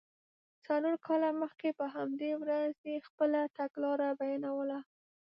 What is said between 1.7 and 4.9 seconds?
په همدې ورځ یې خپله تګلاره بیانوله.